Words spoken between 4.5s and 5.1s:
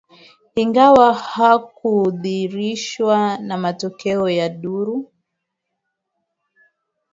duru